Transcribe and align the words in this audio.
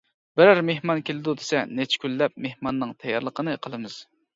بىرەر 0.39 0.61
مېھمان 0.69 1.01
كېلىدۇ 1.11 1.37
دېسە 1.43 1.63
نەچچە 1.75 2.03
كۈنلەپ 2.07 2.43
مېھماننىڭ 2.49 2.99
تەييارلىقىنى 3.03 3.61
قىلىمىز. 3.67 4.07